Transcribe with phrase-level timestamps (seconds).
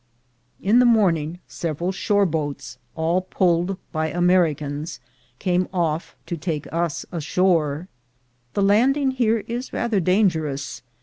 [0.59, 4.99] In the morning several shore boats, all pulled by Americans,
[5.37, 7.87] came off to take us ashore.
[8.55, 10.81] The landing here is rather dangerous.